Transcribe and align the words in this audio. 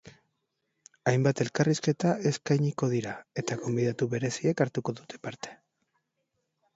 Hainbat 1.09 1.41
elkarrizketa 1.43 2.13
eskainiko 2.31 2.89
dira 2.93 3.13
eta 3.41 3.57
gonbidatu 3.65 4.07
bereziek 4.15 4.65
hartuko 4.65 4.95
dute 5.01 5.21
parte. 5.29 5.53